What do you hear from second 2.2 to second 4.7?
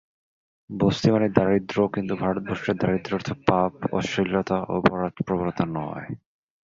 ভারতবর্ষে দারিদ্র্যের অর্থ পাপ, অশ্লীলতা ও